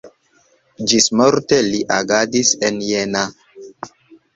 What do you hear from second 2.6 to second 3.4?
en Jena.